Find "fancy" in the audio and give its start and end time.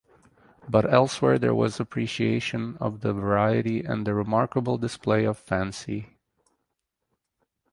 5.37-6.17